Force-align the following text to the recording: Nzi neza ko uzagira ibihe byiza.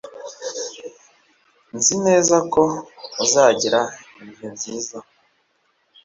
Nzi 1.75 1.95
neza 2.05 2.35
ko 2.53 2.61
uzagira 3.23 3.79
ibihe 4.21 4.47
byiza. 4.55 4.97